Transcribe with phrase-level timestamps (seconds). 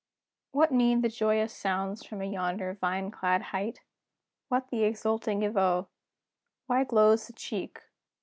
[0.51, 3.81] What mean the joyous sounds from yonder vine clad height?
[4.49, 5.89] What the exulting Evoe?
[6.65, 7.79] Why glows the cheek?